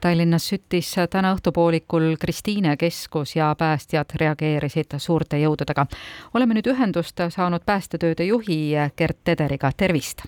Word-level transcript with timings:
Tallinnas 0.00 0.48
süttis 0.48 0.94
täna 1.10 1.34
õhtupoolikul 1.36 2.14
Kristiine 2.20 2.76
keskus 2.80 3.36
ja 3.36 3.50
päästjad 3.58 4.14
reageerisid 4.20 4.96
suurte 4.98 5.36
jõududega. 5.36 5.86
oleme 6.34 6.54
nüüd 6.54 6.70
ühendust 6.72 7.20
saanud 7.28 7.62
päästetööde 7.66 8.24
juhi 8.24 8.72
Gert 8.96 9.18
Tederiga, 9.24 9.70
tervist! 9.76 10.24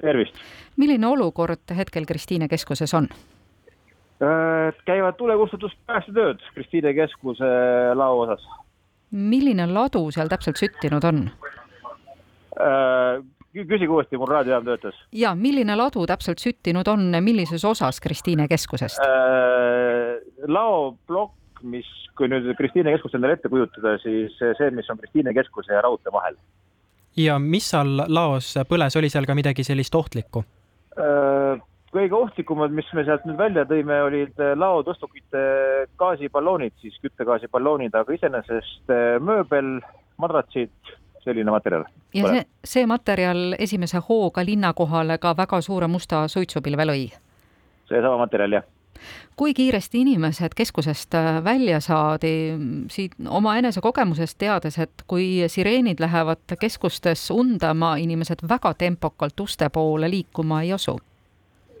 tervist! 0.00 0.34
milline 0.76 1.06
olukord 1.06 1.76
hetkel 1.76 2.06
Kristiine 2.06 2.48
keskuses 2.48 2.94
on? 2.94 3.08
Äh, 4.22 4.74
käivad 4.84 5.16
tulekustutus 5.16 5.72
päästetööd 5.86 6.40
Kristiine 6.54 6.94
keskuse 6.94 7.44
lao 7.94 8.20
osas. 8.20 8.48
milline 9.10 9.66
ladu 9.66 10.10
seal 10.10 10.28
täpselt 10.28 10.56
süttinud 10.56 11.04
on? 11.04 11.30
Äh, 13.56 13.64
küsige 13.68 13.92
uuesti, 13.92 14.18
mul 14.20 14.28
raadiojaam 14.30 14.64
töötas. 14.66 14.96
ja 15.12 15.34
milline 15.34 15.76
ladu 15.76 16.04
täpselt 16.06 16.42
süttinud 16.42 16.88
on, 16.88 17.08
millises 17.24 17.64
osas 17.64 18.00
Kristiine 18.00 18.48
keskusest 18.48 19.00
äh,? 19.00 20.20
laoplokk, 20.46 21.62
mis, 21.62 21.86
kui 22.18 22.28
nüüd 22.28 22.50
Kristiine 22.58 22.92
keskust 22.94 23.16
endale 23.16 23.38
ette 23.38 23.48
kujutada, 23.48 23.96
siis 24.02 24.36
see, 24.38 24.70
mis 24.76 24.90
on 24.92 25.00
Kristiine 25.00 25.32
keskuse 25.34 25.72
ja 25.72 25.80
raudtee 25.86 26.12
vahel. 26.12 26.36
ja 27.16 27.38
mis 27.38 27.70
seal 27.70 27.96
laos 28.08 28.52
põles, 28.68 28.98
oli 28.98 29.10
seal 29.12 29.28
ka 29.28 29.38
midagi 29.38 29.64
sellist 29.64 29.94
ohtlikku 29.94 30.44
äh,? 30.98 31.64
kõige 31.96 32.18
ohtlikumad, 32.18 32.74
mis 32.76 32.88
me 32.92 33.06
sealt 33.06 33.24
nüüd 33.24 33.38
välja 33.40 33.64
tõime, 33.64 34.02
olid 34.04 34.40
laotõstukite 34.60 35.40
gaasiballoonid, 35.96 36.74
siis 36.82 36.98
küttegaasiballoonid, 37.00 37.94
aga 37.96 38.12
iseenesest 38.12 38.92
mööbel, 39.24 39.78
madratsid 40.20 40.95
selline 41.26 41.50
materjal. 41.50 41.84
ja 42.14 42.30
see, 42.30 42.46
see 42.64 42.86
materjal 42.86 43.56
esimese 43.58 44.00
hooga 44.08 44.44
linna 44.46 44.72
kohale 44.72 45.18
ka 45.18 45.34
väga 45.36 45.60
suure 45.60 45.90
musta 45.90 46.26
suitsupilve 46.28 46.88
lõi? 46.88 47.04
seesama 47.90 48.24
materjal, 48.24 48.60
jah 48.60 48.72
kui 49.36 49.52
kiiresti 49.54 50.00
inimesed 50.00 50.54
keskusest 50.56 51.14
äh, 51.14 51.44
välja 51.44 51.80
saadi, 51.84 52.30
siit 52.90 53.12
omaenese 53.28 53.82
kogemusest 53.84 54.38
teades, 54.38 54.78
et 54.78 55.04
kui 55.06 55.44
sireenid 55.52 56.00
lähevad 56.00 56.56
keskustes 56.60 57.26
undama, 57.30 57.96
inimesed 58.00 58.46
väga 58.48 58.72
tempokalt 58.74 59.40
uste 59.44 59.68
poole 59.68 60.10
liikuma 60.10 60.62
ei 60.62 60.72
asu 60.72 60.96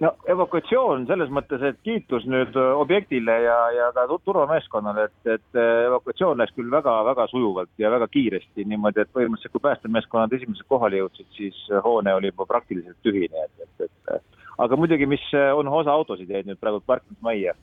no 0.00 0.12
evakuatsioon 0.28 1.06
selles 1.08 1.30
mõttes, 1.32 1.62
et 1.64 1.78
kiitus 1.86 2.26
nüüd 2.28 2.56
äh, 2.58 2.72
objektile 2.76 3.36
ja, 3.44 3.56
ja 3.74 3.88
ka 3.96 4.06
turvameeskonnale, 4.24 5.06
et, 5.08 5.30
et 5.36 5.58
äh, 5.58 5.86
evakuatsioon 5.88 6.40
läks 6.42 6.54
küll 6.56 6.70
väga-väga 6.72 7.28
sujuvalt 7.32 7.72
ja 7.80 7.90
väga 7.92 8.08
kiiresti, 8.12 8.66
niimoodi, 8.68 9.02
et 9.02 9.12
põhimõtteliselt 9.16 9.56
kui 9.56 9.64
päästemeeskonnad 9.64 10.36
esimesed 10.36 10.68
kohale 10.68 11.00
jõudsid, 11.00 11.30
siis 11.36 11.62
äh, 11.70 11.80
hoone 11.84 12.14
oli 12.16 12.32
juba 12.32 12.48
praktiliselt 12.50 12.98
tühine, 13.06 13.46
et, 13.46 13.70
et, 13.86 13.96
et 14.18 14.42
aga 14.66 14.80
muidugi, 14.80 15.08
mis 15.08 15.24
on, 15.54 15.68
osa 15.80 15.94
autosid 15.96 16.30
jäid 16.32 16.48
nüüd 16.48 16.60
praegu 16.60 16.82
parkinud 16.86 17.20
majja. 17.24 17.56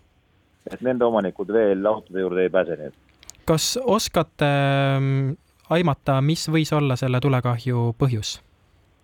et 0.72 0.82
nende 0.82 1.06
omanikud 1.06 1.50
veel 1.52 1.86
autode 1.86 2.22
juurde 2.22 2.46
ei 2.46 2.50
pääse, 2.50 2.78
nii 2.80 2.90
et. 2.90 2.96
kas 3.46 3.76
oskate 3.84 4.48
ähm, 4.48 5.36
aimata, 5.70 6.22
mis 6.22 6.48
võis 6.50 6.72
olla 6.74 6.96
selle 6.96 7.20
tulekahju 7.20 7.94
põhjus? 8.00 8.38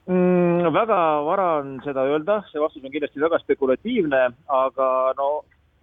Mm,? 0.09 0.73
väga 0.73 0.99
vara 1.25 1.47
on 1.59 1.77
seda 1.85 2.05
öelda, 2.09 2.41
see 2.51 2.61
vastus 2.61 2.83
on 2.83 2.93
kindlasti 2.93 3.21
väga 3.21 3.39
spekulatiivne, 3.43 4.23
aga 4.59 4.89
no 5.17 5.29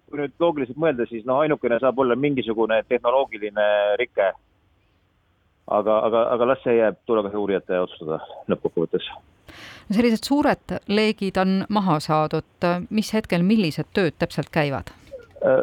kui 0.07 0.21
nüüd 0.21 0.35
loogiliselt 0.41 0.79
mõelda, 0.79 1.07
siis 1.11 1.25
noh, 1.27 1.41
ainukene 1.43 1.79
saab 1.83 1.99
olla 1.99 2.17
mingisugune 2.19 2.83
tehnoloogiline 2.89 3.71
rike. 4.01 4.33
aga, 5.67 5.95
aga, 6.07 6.21
aga 6.35 6.47
las 6.47 6.61
see 6.63 6.77
jääb 6.77 7.01
tulekahju 7.11 7.41
uurijate 7.43 7.81
otsustada 7.81 8.21
lõppkokkuvõttes. 8.53 9.09
sellised 9.91 10.29
suured 10.29 10.77
leegid 10.87 11.41
on 11.43 11.65
maha 11.69 11.99
saadud, 12.01 12.69
mis 12.91 13.11
hetkel, 13.15 13.43
millised 13.43 13.91
tööd 13.93 14.15
täpselt 14.19 14.51
käivad? 14.55 14.95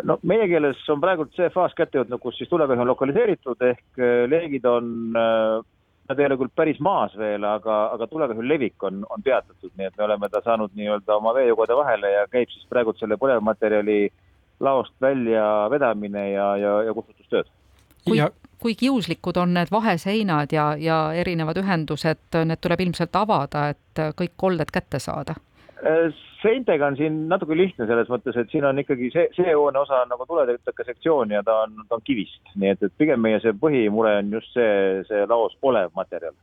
no 0.04 0.18
meie 0.24 0.48
keeles 0.48 0.80
on 0.90 1.02
praegult 1.02 1.32
see 1.36 1.50
faas 1.50 1.74
kätte 1.76 1.98
jõudnud, 1.98 2.20
kus 2.20 2.38
siis 2.38 2.50
tulekahju 2.50 2.84
on 2.84 2.92
lokaliseeritud 2.92 3.64
ehk 3.70 4.04
leegid 4.32 4.66
on 4.70 4.92
Nad 6.10 6.20
ei 6.20 6.26
ole 6.28 6.36
küll 6.38 6.52
päris 6.56 6.80
maas 6.84 7.14
veel, 7.16 7.46
aga, 7.48 7.78
aga 7.96 8.08
tulekahju 8.12 8.44
levik 8.44 8.84
on, 8.84 9.06
on 9.10 9.24
peatatud, 9.24 9.72
nii 9.78 9.88
et 9.88 9.98
me 9.98 10.04
oleme 10.04 10.30
ta 10.30 10.42
saanud 10.44 10.74
nii-öelda 10.76 11.16
oma 11.16 11.32
veejõukode 11.38 11.78
vahele 11.80 12.12
ja 12.12 12.26
käib 12.32 12.52
siis 12.52 12.66
praegu 12.70 12.92
selle 13.00 13.16
põlevmaterjali 13.22 14.00
laost 14.64 14.94
välja 15.02 15.46
vedamine 15.72 16.26
ja, 16.32 16.48
ja, 16.60 16.74
ja 16.90 16.94
kustutustööd. 16.94 17.48
kui 18.04 18.20
kui 18.64 18.76
kiuslikud 18.80 19.38
on 19.38 19.54
need 19.58 19.72
vaheseinad 19.72 20.54
ja, 20.56 20.70
ja 20.80 20.98
erinevad 21.20 21.58
ühendused, 21.60 22.22
need 22.48 22.62
tuleb 22.64 22.86
ilmselt 22.86 23.16
avada, 23.20 23.66
et 23.74 24.04
kõik 24.20 24.38
kolded 24.40 24.72
kätte 24.72 25.02
saada? 25.04 25.36
Seintega 26.44 26.88
on 26.88 26.98
siin 27.00 27.20
natuke 27.32 27.56
lihtne 27.58 27.88
selles 27.88 28.10
mõttes, 28.12 28.38
et 28.40 28.52
siin 28.52 28.66
on 28.68 28.80
ikkagi 28.80 29.10
see, 29.14 29.28
see 29.36 29.54
hoone 29.56 29.80
osa 29.80 30.04
on 30.04 30.12
nagu 30.12 30.28
tuletõkke 30.28 30.86
sektsioon 30.88 31.32
ja 31.36 31.44
ta 31.46 31.64
on, 31.66 31.78
ta 31.88 31.98
on 31.98 32.04
kivist, 32.06 32.42
nii 32.60 32.74
et, 32.76 32.84
et 32.84 32.96
pigem 33.00 33.22
meie 33.24 33.40
see 33.44 33.56
põhimure 33.60 34.18
on 34.22 34.34
just 34.38 34.52
see, 34.56 35.04
see 35.10 35.24
laos 35.30 35.56
olev 35.62 35.94
materjal. 35.98 36.36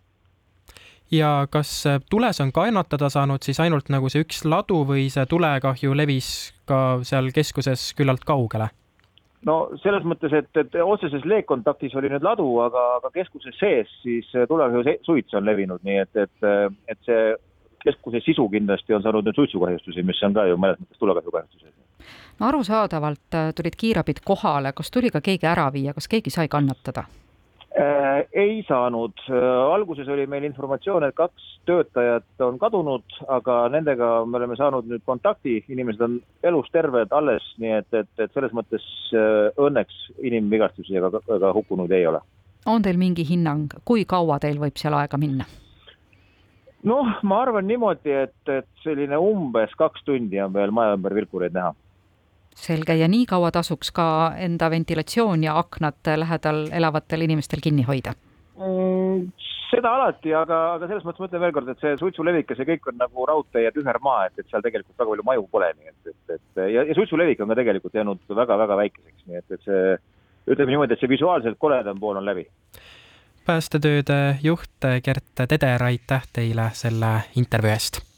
ja 1.12 1.46
kas 1.50 1.72
tules 2.10 2.40
on 2.40 2.52
kannatada 2.52 3.10
saanud 3.12 3.44
siis 3.44 3.60
ainult 3.60 3.90
nagu 3.92 4.08
see 4.08 4.24
üks 4.24 4.44
ladu 4.44 4.84
või 4.88 5.08
see 5.12 5.26
tulekahju 5.26 5.96
levis 5.96 6.52
ka 6.68 7.00
seal 7.04 7.32
keskuses 7.34 7.90
küllalt 7.98 8.24
kaugele? 8.24 8.70
no 9.46 9.58
selles 9.82 10.04
mõttes, 10.04 10.32
et, 10.36 10.50
et 10.56 10.80
otseses 10.84 11.24
leekkontaktis 11.24 11.94
oli 11.96 12.12
nüüd 12.12 12.24
ladu, 12.24 12.48
aga, 12.64 12.86
aga 13.00 13.12
keskuse 13.14 13.52
sees 13.58 13.92
siis 14.02 14.32
tulekahju 14.48 14.98
suits 15.04 15.36
on 15.36 15.48
levinud, 15.48 15.84
nii 15.84 16.02
et, 16.06 16.26
et, 16.26 16.50
et 16.88 17.08
see 17.08 17.30
keskuse 17.84 18.20
sisu 18.24 18.48
kindlasti 18.48 18.94
on 18.94 19.02
saanud 19.02 19.26
nüüd 19.26 19.38
suitsukahjustusi, 19.38 20.04
mis 20.06 20.22
on 20.26 20.36
ka 20.36 20.46
ju 20.48 20.58
mõnes 20.60 20.80
mõttes 20.80 21.00
tulekahjukahjustusi. 21.00 21.72
no 22.40 22.48
arusaadavalt 22.48 23.38
äh, 23.38 23.54
tulid 23.56 23.76
kiirabid 23.76 24.22
kohale, 24.24 24.72
kas 24.76 24.90
tuli 24.90 25.10
ka 25.10 25.20
keegi 25.20 25.46
ära 25.46 25.70
viia, 25.72 25.94
kas 25.94 26.08
keegi 26.08 26.30
sai 26.30 26.48
kannatada? 26.48 27.04
Äh, 27.80 28.24
ei 28.32 28.64
saanud, 28.68 29.22
äh, 29.30 29.46
alguses 29.74 30.08
oli 30.08 30.26
meil 30.26 30.44
informatsioon, 30.48 31.04
et 31.06 31.14
kaks 31.14 31.60
töötajat 31.66 32.42
on 32.42 32.58
kadunud, 32.58 33.04
aga 33.28 33.68
nendega 33.68 34.10
me 34.26 34.40
oleme 34.40 34.56
saanud 34.56 34.88
nüüd 34.90 35.04
kontakti, 35.06 35.60
inimesed 35.68 36.02
on 36.02 36.18
elus 36.42 36.68
terved 36.72 37.14
alles, 37.14 37.46
nii 37.62 37.78
et, 37.78 37.94
et, 37.94 38.10
et 38.18 38.34
selles 38.34 38.52
mõttes 38.56 38.84
õnneks 39.60 40.02
inimvigastusi 40.18 40.98
ega, 40.98 41.12
ega 41.36 41.54
hukkunuid 41.54 41.94
ei 41.94 42.06
ole. 42.06 42.20
on 42.66 42.82
teil 42.82 42.98
mingi 42.98 43.24
hinnang, 43.28 43.70
kui 43.84 44.04
kaua 44.04 44.38
teil 44.38 44.58
võib 44.58 44.76
seal 44.76 44.98
aega 44.98 45.18
minna? 45.18 45.46
Noh, 46.88 47.12
ma 47.22 47.42
arvan 47.44 47.66
niimoodi, 47.68 48.12
et, 48.24 48.40
et 48.48 48.68
selline 48.84 49.18
umbes 49.20 49.72
kaks 49.78 50.04
tundi 50.06 50.40
on 50.42 50.52
veel 50.54 50.72
maja 50.74 50.96
ümber 50.98 51.14
vilkureid 51.18 51.56
näha. 51.56 51.74
selge, 52.60 52.96
ja 52.98 53.08
nii 53.08 53.26
kaua 53.30 53.50
tasuks 53.54 53.92
ka 53.94 54.06
enda 54.38 54.70
ventilatsioon 54.70 55.44
ja 55.44 55.58
aknad 55.58 56.10
lähedal 56.16 56.66
elavatel 56.72 57.28
inimestel 57.28 57.62
kinni 57.62 57.86
hoida 57.86 58.14
mm,? 58.58 59.30
seda 59.70 59.92
alati, 59.94 60.32
aga, 60.34 60.56
aga 60.74 60.88
selles 60.90 61.04
mõttes 61.06 61.22
ma 61.22 61.28
ütlen 61.28 61.42
veel 61.44 61.52
kord, 61.54 61.68
et 61.70 61.82
see 61.82 61.98
suitsulevik 62.00 62.48
ja 62.50 62.56
see 62.58 62.66
kõik 62.72 62.88
on 62.90 62.96
nagu 62.98 63.26
raudtee 63.28 63.62
ja 63.62 63.70
tühermaa, 63.74 64.24
et, 64.26 64.40
et 64.42 64.48
seal 64.50 64.64
tegelikult 64.64 64.96
väga 64.98 65.12
palju 65.12 65.26
maju 65.28 65.44
pole, 65.52 65.68
nii 65.78 65.92
et, 65.92 66.10
et, 66.10 66.32
et 66.34 66.62
ja, 66.74 66.82
ja 66.88 66.96
suitsulevik 66.98 67.42
on 67.44 67.52
ka 67.52 67.58
tegelikult 67.60 67.94
jäänud 68.00 68.34
väga-väga 68.40 68.78
väikeseks, 68.82 69.26
nii 69.28 69.38
et, 69.38 69.54
et 69.54 69.68
see 69.68 69.84
ütleme 70.50 70.74
niimoodi, 70.74 70.96
et 70.96 71.04
see 71.04 71.12
visuaalselt 71.12 71.60
koledam 71.62 72.02
pool 72.02 72.18
on 72.18 72.26
läbi 72.26 72.48
päästetööde 73.46 74.38
juht 74.42 74.86
Gert 75.04 75.24
Teder, 75.48 75.82
aitäh 75.82 76.22
teile 76.32 76.70
selle 76.74 77.22
intervjuu 77.36 77.72
eest! 77.72 78.09